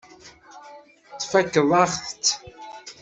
Tfakkeḍ-aɣ-tt. 1.19 2.25